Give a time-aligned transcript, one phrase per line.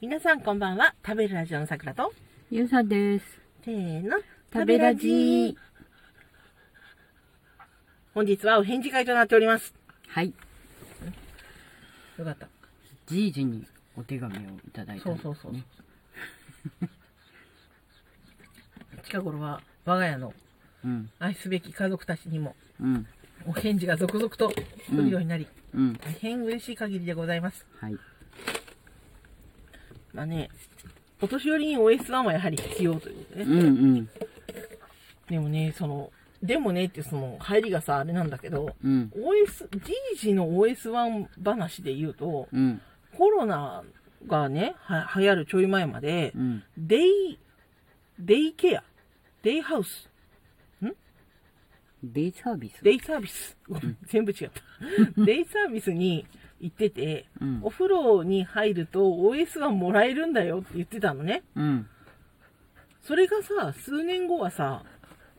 [0.00, 0.94] 皆さんこんばんは。
[1.04, 2.12] 食べるラジオのさくらと、
[2.52, 3.24] ゆうさです。
[3.64, 4.18] せーの、
[4.52, 5.56] 食べラジ
[8.14, 9.74] 本日はお返事会となっております。
[10.06, 10.32] はい。
[12.16, 12.46] よかった。
[13.08, 13.66] じいじに
[13.96, 15.20] お手紙をいただいたんです、ね。
[15.20, 16.88] そうそうそう。
[19.02, 20.32] 近頃は我が家の
[20.84, 21.10] うん。
[21.18, 23.04] 愛すべき家族たちにもうん。
[23.48, 24.62] お返事が続々と来
[24.92, 25.96] るようになり、うん。
[25.96, 27.66] 大変嬉しい限りでございます。
[27.80, 27.98] はい。
[30.18, 30.48] まあね、
[31.22, 33.50] お年寄りに OS1 はやはり必要ということでね。
[33.52, 34.10] うんうん。
[35.30, 36.10] でもね、その、
[36.42, 39.12] でもねってその入りがさ、あれなんだけど、うん。
[39.14, 42.80] OS、じいじの OS1 話で言うと、うん。
[43.16, 43.84] コロナ
[44.26, 46.64] がね、は流行るちょい前まで、うん。
[46.76, 47.38] デイ、
[48.18, 48.82] デイケア、
[49.44, 50.10] デイハウス、
[52.02, 52.82] デイサービス？
[52.82, 53.56] デイサービス、
[54.06, 54.62] 全部違った。
[55.24, 56.26] デイサービスに
[56.60, 57.70] 行ってて、うんお。
[57.70, 61.42] 風呂に入ると OS1 もらえるんだよって言ってたのね。
[61.54, 61.86] うん。
[63.02, 64.82] それがさ、数年後はさ、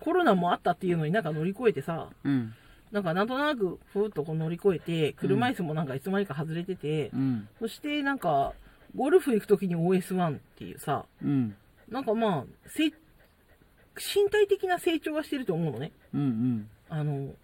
[0.00, 2.54] コロナもあったっていうのになんか乗り越えてさ、うん。
[2.90, 7.48] なんかなんとなくふーっとこう乗り越えて、車椅子もなんかいつまにか外れてて、うん。
[7.58, 8.52] そしてなんか、
[8.94, 11.56] ゴルフ行くときに OS1 っていうさ、うん。
[11.88, 12.44] なんかまあ、
[12.76, 15.92] 身体的な成長がしてると思うのね。
[16.14, 16.20] うん。
[16.20, 16.68] うん。
[16.88, 17.34] あの、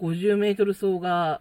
[0.00, 1.40] 50メートル走が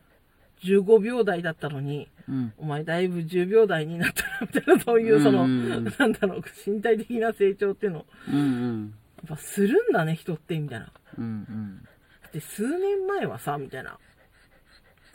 [0.63, 2.53] 15秒台だったのに、うん。
[2.57, 8.93] お前だいぶ10秒台になったな、みたいな、そういうその、うんうんうんなんだろう、身体的な成長っていうの、やうん。
[9.25, 10.91] っぱするんだね、人って、みたいな。
[11.17, 11.25] うん。
[11.25, 11.87] うん。
[12.31, 13.97] で、数年前はさ、みたいな。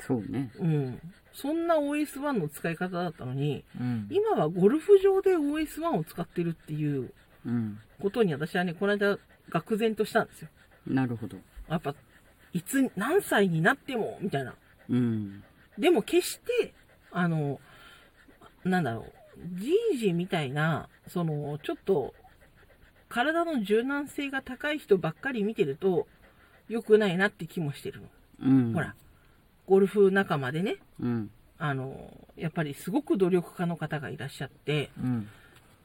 [0.00, 0.50] そうね。
[0.58, 1.00] うん。
[1.32, 4.08] そんな OS1 の使い方だったのに、うん。
[4.10, 7.12] 今はゴルフ場で OS1 を使ってるっていう
[7.46, 7.78] うん。
[8.00, 9.18] ことに私はね、この間、
[9.50, 10.48] 愕然としたんですよ。
[10.86, 11.36] なるほど。
[11.68, 11.94] やっぱ、
[12.52, 14.54] いつ、何歳になっても、みたいな。
[14.90, 15.42] うん。
[15.78, 16.74] でも決して、
[17.12, 17.60] あの、
[18.64, 22.14] なんだろう、じいじみたいな、その、ちょっと、
[23.08, 26.06] 体の柔軟性が高い人ばっかり見てると、
[26.68, 28.08] 良くないなって気もしてるの。
[28.42, 28.72] うん。
[28.72, 28.94] ほら、
[29.66, 31.30] ゴルフ仲間でね、うん。
[31.58, 35.28] あの、やっぱりすごく努力家の方がいらっしゃって、うん。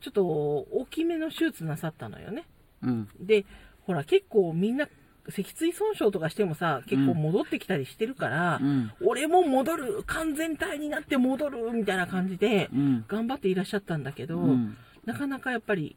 [0.01, 2.45] ちょっと大きめの手術なさったのよね。
[2.83, 3.09] うん。
[3.19, 3.45] で、
[3.85, 4.87] ほら、結構みんな、
[5.29, 8.91] 脊椎損傷とかしてもさ、結構戻ってきたりしてるから、うん。
[9.01, 13.05] 俺も戻る完全体になって戻るみたいな感じで、うん。
[13.07, 14.77] 頑張っていらっしゃったんだけど、うん。
[15.05, 15.95] なかなかやっぱり、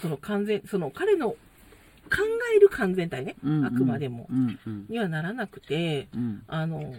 [0.00, 1.36] その完全、その彼の考
[2.56, 3.64] える完全体ね、うん。
[3.64, 4.58] あくまでも、うん。
[4.66, 4.86] うん。
[4.88, 6.42] にはならなくて、うん。
[6.48, 6.92] あの、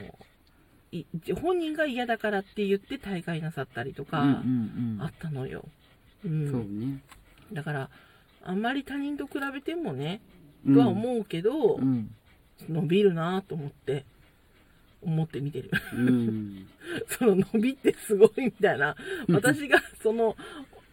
[0.92, 4.30] い本人が嫌だからって言って大会なさったりとか、うん。
[4.30, 5.02] うん。
[5.02, 5.66] あったのよ。
[6.24, 6.28] う。
[6.28, 7.02] そうんね。
[7.52, 7.90] だから、
[8.46, 10.35] あんまり他人と比べてもね、うん
[10.66, 12.12] とは思うけど、うん。
[12.70, 14.06] 伸びるなと思って、
[15.04, 15.72] 思って見てる。
[15.94, 16.68] うん。
[17.08, 18.96] その伸びってすごいみたいな、
[19.30, 20.36] 私がその、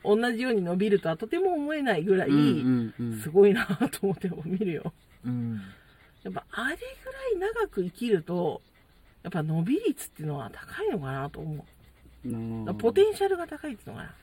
[0.04, 2.30] 同じように伸びるとはとても思えないぐらい。
[3.22, 4.92] すごいなと思って見るよ。
[5.24, 5.60] うん。
[6.24, 8.60] やっぱあれぐらい長く生きると、
[9.22, 11.64] やっぱ伸び率っていうのは高いのかなと思
[12.24, 12.74] う。
[12.74, 14.14] ポテンシャルが高いっていうのかな。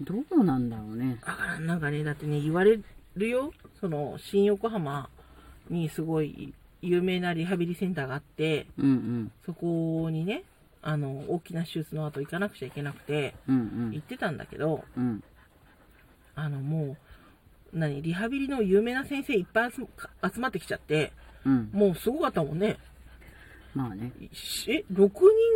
[0.00, 1.18] どうなんだろうね。
[1.24, 2.78] だからんなんかね、だってね、言われ
[3.16, 3.52] るよ。
[3.80, 5.08] その、新横浜
[5.70, 9.32] にすごい有名なリハビリセンターがあって、うんうん。
[9.46, 10.44] そこにね、
[10.82, 15.22] あの、大きな手術の後行かなくちゃいけなくて、うん行ってたんだけど、うん。
[16.34, 16.96] あの、も
[17.72, 19.86] う、何、リハビリの有名な先生いっぱい集
[20.40, 21.12] まってきちゃって、
[21.46, 21.70] うん。
[21.72, 22.76] もうすごかったもんね。
[23.74, 24.12] まあね。
[24.32, 25.10] しえ、6人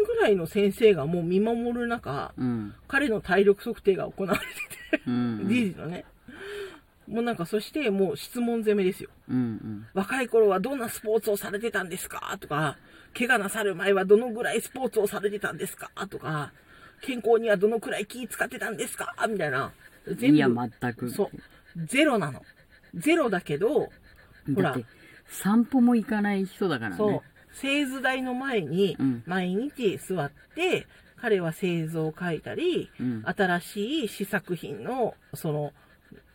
[0.06, 2.74] ぐらいの先生がもう見守る中、うん。
[2.88, 5.48] 彼の体力測定が行われてて、うん。
[5.48, 6.04] じいじのね。
[7.08, 9.10] もうなんか、そしてもう質問攻めですよ。
[9.28, 9.86] うんうん。
[9.94, 12.36] 若い頃はどんなスポーツをされてたんですか？
[12.38, 12.76] とか、
[13.16, 15.90] 怪我なさる前はどのぐらいスポーツをされてたんですか？
[16.10, 16.52] とか、
[17.00, 19.14] 健康にはどのくらい気使ってたんですか？
[19.28, 19.72] みたいな。
[20.16, 21.10] 全いや、全く。
[21.10, 21.86] そう。
[21.86, 22.42] ゼロなの。
[22.94, 23.88] ゼロだけど、
[24.54, 24.76] ほら
[25.26, 26.96] 散歩も行かない人だからね。
[26.96, 27.20] そう。
[27.52, 30.86] 製図台の前にうん毎日座って、
[31.20, 33.22] 彼は製図を書いたり、うん。
[33.26, 35.72] 新しい試作品の、その、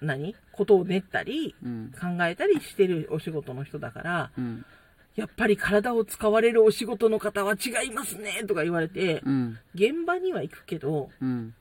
[0.03, 0.35] 何？
[0.51, 1.91] ことを練ったり、うん。
[1.99, 4.65] 考えたりしてるお仕事の人だから、うん。
[5.15, 9.59] やっぱり体を使われるお仕事の方は違いますねとか言われて、うん。
[9.75, 11.53] 現場には行くけど、うん。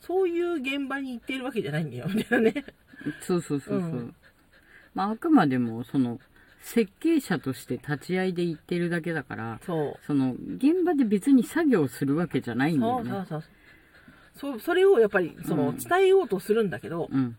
[0.00, 2.64] そういう現場に行ってるわけじゃないんだよ、みたいなね。
[3.22, 3.90] そうそうそうそう。
[3.90, 4.14] うん
[4.94, 6.20] まあ、あくまでも、その、
[6.60, 13.10] 設計者として立ち会いで行ってるだけだから、その、現場で別に作業するわけじゃないんだよね。
[13.10, 13.44] そうそう
[14.36, 14.60] そう。
[14.60, 17.36] それをやっぱり、その、うん伝えようとするんだけど、うん。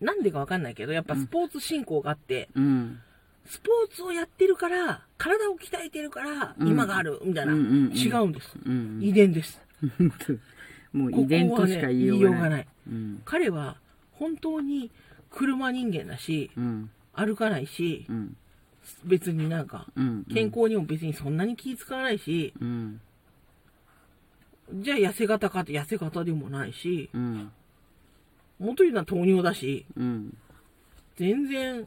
[0.00, 3.00] なんでかわかんないけど、やっぱスポーツ振興があって、うん。
[3.46, 7.52] スポーツをやってるから、体を鍛えてるから、うん今がある、みたいな。
[7.52, 8.56] うんうんうん違うんです。
[8.64, 9.00] うん。
[9.02, 9.60] 遺伝です。
[10.92, 12.50] もう遺伝としか言いようがない。
[12.50, 12.66] ない。
[12.88, 13.22] うん。
[13.24, 13.76] 彼は
[14.12, 14.90] 本当に
[15.30, 16.90] 車人間だし、うん。
[17.14, 18.36] 歩かないしう、ん。
[19.04, 20.24] 別になんか、うん。
[20.32, 23.00] 健康にも別にそんなに気使わないし、うん。
[24.74, 27.52] じゃあ痩せ型かって痩せ型でもないし、うん。
[28.58, 30.36] もっと言うのは糖尿だし、うん。
[31.16, 31.86] 全然、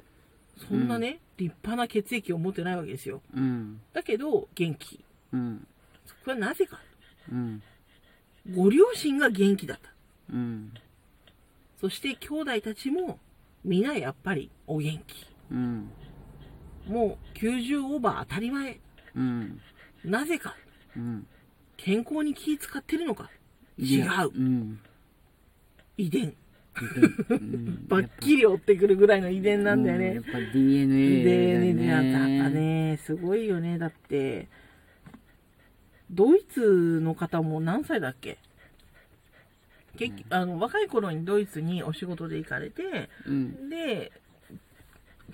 [0.67, 3.21] そんなね、立派な血液を持ってないわけですよ。
[3.33, 3.79] うん。
[3.93, 5.03] だけど、元気。
[5.33, 5.67] うん。
[6.05, 6.79] そこはなぜか。
[7.31, 7.61] うん。
[8.53, 9.89] ご両親が元気だった。
[10.33, 10.73] うん。
[11.79, 13.19] そして兄弟たちも、
[13.63, 15.25] 皆やっぱりお元気。
[15.51, 15.91] うん。
[16.87, 18.79] もう90オーバー当たり前。
[19.15, 19.61] うん。
[20.03, 20.55] なぜか。
[20.95, 21.27] うん。
[21.77, 23.29] 健康に気使ってるのか。
[23.77, 24.31] 違う。
[24.35, 24.79] うん。
[25.97, 26.35] 遺伝。
[27.29, 30.23] うんばっきり追ってくるぐらいの遺伝なんだよねやっ。
[30.23, 31.87] ぱ DNA だよ DNA ね。
[31.91, 32.01] だっ
[32.45, 32.99] たね。
[33.03, 33.77] すごいよね。
[33.77, 34.47] だって、
[36.11, 38.37] ドイツの方も何歳だっけ？
[39.97, 43.69] 結局あの若い頃にドイツにお仕事で行かれて、うん。
[43.69, 44.11] で、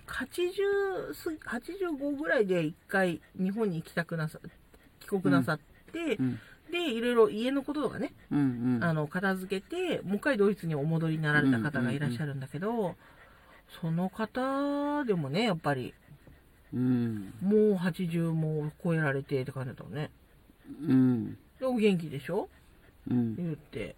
[0.08, 4.40] 80す、85ぐらいで一回日本に来たくなさ、
[5.02, 5.60] 帰国なさっ
[5.92, 6.40] て、うん。
[6.72, 8.76] で、いろいろ家のこととかね、うん。
[8.76, 8.84] うん。
[8.84, 12.96] あの、片付けて、もう一回ドイツにお戻りになられた方がいらっしゃるんだけど、
[13.82, 15.94] その方でもね、やっぱり、
[16.74, 17.34] うん。
[17.42, 20.10] もう80も超えられてって感じだったね。
[20.82, 21.38] うん。
[21.60, 22.50] で、お元気でしょ？
[23.10, 23.36] うん。
[23.36, 23.96] 言って。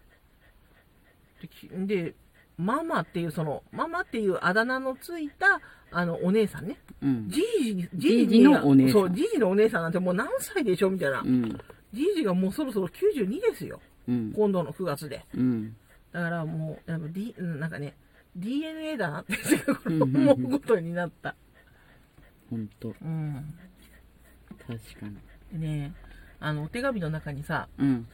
[1.85, 2.13] で
[2.57, 5.61] ママっていう、その、ママっていうあだ名のついた、
[5.91, 6.77] あの、お姉さんね。
[7.01, 7.29] うん。
[7.29, 10.89] じいじに、じいじのお姉さんそう、じいじのお姉さんなんてもう何歳でしょ？
[10.89, 11.25] みたいなう。
[11.25, 11.57] ん。
[11.97, 13.81] じいじがもうそろそろ92ですよ。
[14.07, 14.33] うん。
[14.33, 15.25] 今度の9月で。
[15.33, 15.75] うん。
[16.11, 17.95] だからもう、やっぱ D、うんなんかね、
[18.35, 19.35] DNA だなって
[19.85, 21.35] うん思うことになった。
[22.49, 22.95] ほんと。
[23.01, 23.53] うん。
[24.67, 25.17] 確かに。
[25.59, 25.93] でね、
[26.39, 28.07] あの、お手紙の中にさ、うん。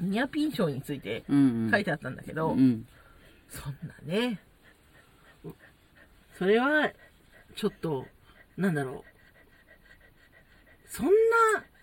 [0.00, 1.68] ニアピン賞についてうん。
[1.70, 2.86] 書いてあったんだけど、うん。
[3.48, 4.40] そんなね、
[6.38, 6.90] それは、
[7.54, 8.06] ちょっと、
[8.56, 9.12] なんだろう。
[10.88, 11.10] そんな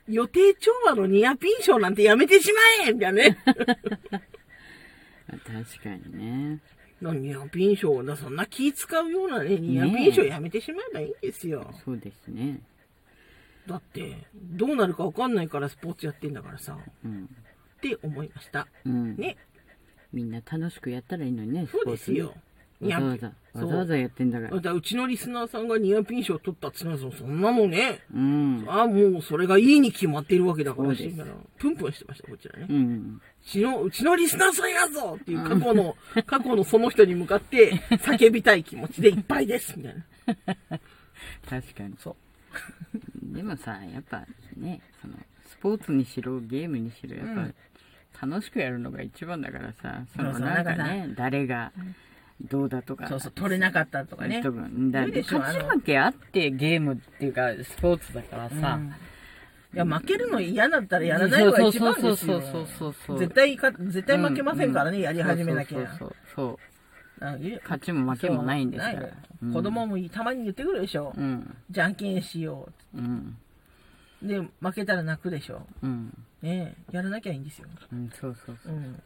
[0.09, 3.37] 予定調和のニアピン賞なんてやめてしまえみたいなね。
[5.45, 6.59] 確かにね。
[7.01, 11.73] ニアピン賞だ、そんな気使うようなね、ニアピン賞やめてしまえばいいんですよ。
[11.85, 12.59] そうですね。
[13.67, 17.25] だって、どうなるかわかんないからスポーツやってんだからさ、うん。
[17.25, 17.27] っ
[17.81, 18.67] て思いました。
[18.85, 19.15] うん。
[19.15, 19.37] ね、
[20.11, 22.33] みんな楽しくやったらいいのにね、そうですよ。
[22.81, 24.55] わざわざ、わざわざやってんだから。
[24.55, 28.65] だからうちのリスナーさんがニアピン賞取ったって言ったらそんなのね、うん。
[28.67, 32.67] ああ、もうそれがいいに決まってるわけだから、そうですだからプンプンしてました、こちらね。
[32.69, 33.21] ううん。
[33.45, 35.95] ちの、うちのリスナーさんやぞっていう過去の、
[36.25, 40.05] 過去のその人に向かって叫びたい気持ちでいっぱいです、みたいな。
[41.49, 41.95] 確かに。
[41.97, 43.35] そう。
[43.35, 45.15] でもさ、やっぱね、その、
[45.47, 47.53] スポーツにしろ、ゲームにしろ、やっ
[48.19, 51.71] ぱ、楽しくやるのが一番だからさ、そのそうなんかね、誰が
[52.41, 53.07] どうだとか。
[53.07, 54.41] そうそう、取れなかったとかね。
[54.41, 58.75] とかだいいでしょ勝ち負けあってゲームっていうか、スポーツだからさ。
[58.75, 58.93] うん
[59.71, 62.17] いや、負けるの嫌だったらやらないのが一番ですよ。
[62.17, 63.19] そうそうそうそう。
[63.19, 65.95] 絶対か、絶対負けませんからね、やり始めなきゃ。
[65.95, 66.57] そうそう
[67.19, 69.09] 勝ちも負けもないんですから
[69.53, 71.13] 子供もたまに言ってくるでしょ。
[71.15, 71.55] うん。
[71.69, 73.37] じゃんけんしようん。
[74.23, 74.27] う。
[74.27, 75.65] で、負けたら泣くでしょ。
[75.81, 76.17] うん。
[76.41, 77.67] ねえ、やらなきゃいいんですよ。
[77.91, 78.77] うん、そうそうそうう。
[78.77, 79.01] ん。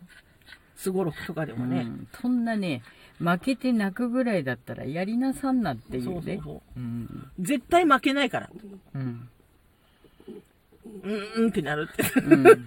[0.75, 1.82] すごろくとかでもね。
[1.82, 2.82] うん、そんなね、
[3.20, 6.39] 負けて泣くぐらいだったらやりなさんなっていうね。
[7.39, 8.50] 絶対負けないから。
[8.96, 9.30] うん。
[11.03, 12.03] うん、うんってなるって。
[12.20, 12.65] うん。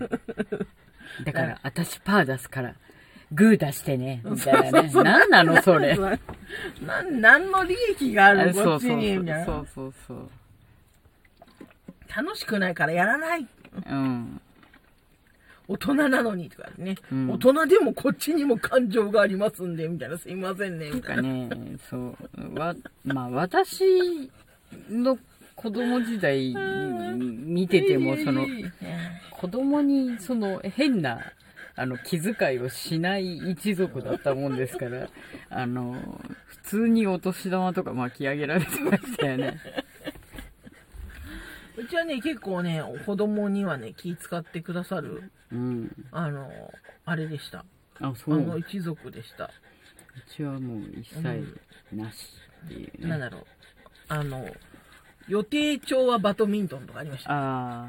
[1.25, 2.75] だから、私パー出すから、
[3.33, 4.91] グー出してね、みたいなね。
[4.95, 5.97] 何なの、それ。
[5.97, 8.55] なん、何の利益がある？
[8.55, 9.45] こっちに、みたいな。
[9.47, 10.31] そうそうそう。
[12.15, 13.47] 楽しくないからやらない。
[13.91, 14.41] うん。
[15.69, 20.19] 大人なのにとかね、うん大人でもこっちにも感情がありますんで、みたいな。
[20.19, 21.23] すいませんね、みたいな。
[21.23, 21.51] ね、
[21.91, 24.31] そう、わ、まあ私
[24.89, 25.19] の
[25.57, 26.55] 子供時代
[27.17, 28.47] 見てても、その、
[29.31, 31.33] 子供にその変な、
[31.75, 35.09] あの、気遣いをしない一族だったもんですから、
[35.51, 35.97] あの、
[36.47, 39.61] 普通にお年玉とか巻き上げられてましたよね。
[41.77, 46.09] うちはね、結構ね、子供にはね、気使ってくださる、うん。
[46.13, 46.51] あの、
[47.05, 47.65] あれでした。
[48.01, 48.13] あ。
[48.27, 49.51] のう一族でした。
[50.35, 51.59] ちはもう一切
[51.93, 52.17] なし
[52.65, 53.09] っていうね。
[53.09, 53.45] なんだろう。
[54.09, 54.47] あの、
[55.29, 57.31] 予定調はバドミントンとかありました。
[57.33, 57.89] ああ、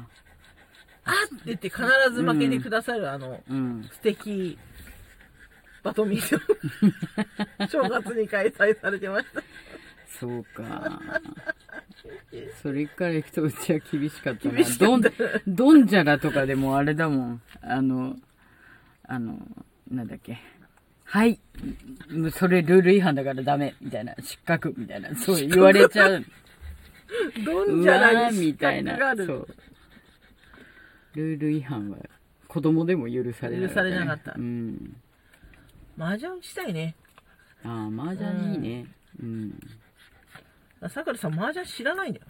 [1.04, 3.88] あって言って必ず負けてくださる、あの、うん。
[3.90, 4.58] 素敵、
[5.82, 6.40] バドミントン。
[7.68, 9.42] 正月に開催されてました。
[10.18, 11.00] そうか。
[12.62, 14.62] それから行くとうちは厳しかったな。
[14.78, 15.02] どん、
[15.46, 17.42] どんじゃらとかでもあれだもん。
[17.62, 18.16] あの、
[19.04, 19.38] あの、
[19.90, 20.38] なんだっけ。
[21.04, 21.40] はい。
[22.32, 23.74] それルール違反だからダメ。
[23.80, 24.14] みたいな。
[24.20, 24.74] 失格。
[24.76, 25.14] みたいな。
[25.16, 26.24] そう言われちゃう。
[27.44, 29.48] どうんじゃわないーみたいなそう。
[31.14, 31.96] ルール違反は
[32.46, 33.74] 子供でも許されなかった、ね。
[33.74, 34.96] 許されなかったうん。
[35.98, 36.94] 麻雀したいね。
[37.64, 38.86] ああ、麻雀いいね。
[39.22, 39.60] うん。
[40.88, 42.26] さくらさん、麻雀知らないんだよ。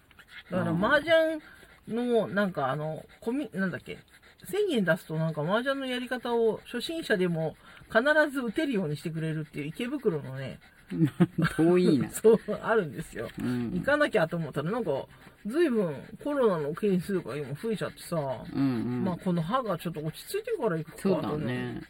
[0.50, 1.40] だから、麻雀
[1.88, 3.98] の、なんか、あの、コミ、なんだっけ、
[4.46, 7.56] 1000円出すと、なんか、麻雀のやり方を初心者でも
[7.88, 10.58] 必ず打てるようにしてくれるっていう池袋のね、
[11.56, 12.10] 遠いな。
[12.12, 13.28] そう、あるんですよ。
[13.38, 13.82] うん行。
[13.82, 15.06] かなきゃと思ったら、なんか、
[15.46, 19.04] ずいぶんコロナの件数が今増えちゃってさ、うんうん。
[19.04, 21.82] まあ、この歯がちょっと落ち着いてから行くかそうだね。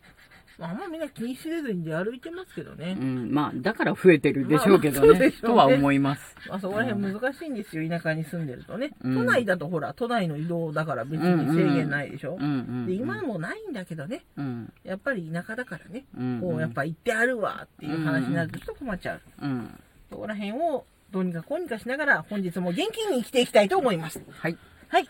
[0.58, 3.04] まあ、あんまみんな気にせずに出歩いてますけどねう。
[3.04, 3.32] ん。
[3.32, 5.06] まあ、だから増えてるでしょうけどね。
[5.08, 6.36] まあねとは思います。
[6.48, 8.92] まあ、そこら辺難しいんですよ、田舎に住んでるとね。
[9.02, 12.36] うん都内だとほら、都内の移動だから別に制限ないでしょ。
[12.40, 12.86] うんうん。
[12.86, 14.72] で、今もないんだけどね、うん。
[14.84, 16.40] やっぱり田舎だからね、うん。
[16.40, 19.20] こう、やっぱ行ってあるわっていう話になるとちょっと困っちゃう。
[19.42, 19.70] うん。
[20.10, 24.20] そこら辺をどうにかこうにかしながら、本日も元気に生きていきたいと思います。
[24.30, 24.56] はい。
[24.88, 25.08] はい。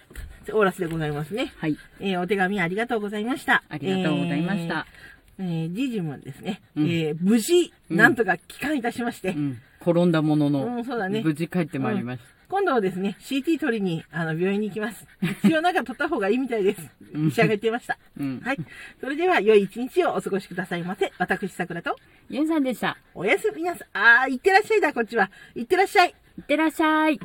[0.52, 1.52] オーラスでございますね。
[1.59, 1.76] はい。
[2.00, 3.64] えーお手紙ありがとうございました。
[3.69, 4.87] ありがとうございました。
[4.88, 5.17] えー。
[5.38, 9.61] えージジムですね、うんえー無事、うんなんとか帰還いたしまして、うん。
[9.80, 15.07] 転んだものの、うんそうだね無事帰ってまいりまし今度はですね、CT 取りに、あの、病院に行きます。
[15.45, 16.80] 一応なんか取った方がいいみたいです。
[17.12, 17.95] うん医者が言ってました。
[17.95, 18.00] た。
[18.18, 18.40] うん。
[18.40, 18.59] はい。
[19.02, 21.12] それでは、良い一日をお過ごしくださいませ。
[21.18, 21.97] 私、桜と、
[22.30, 22.97] ユンさんでした。
[23.14, 23.88] おやすみなさい。
[23.92, 25.30] あー、いってらっしゃいだ、こっちは。
[25.54, 26.09] いってらっしゃい。
[26.38, 27.21] いってらっしゃい。